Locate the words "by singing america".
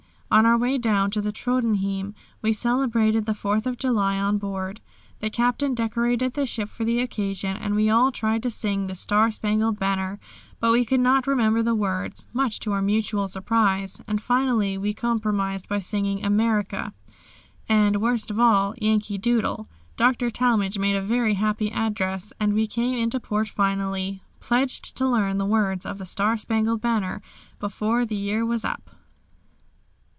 15.67-16.93